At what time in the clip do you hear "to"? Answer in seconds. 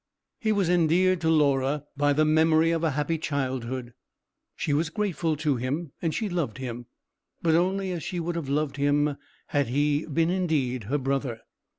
1.21-1.29, 5.37-5.57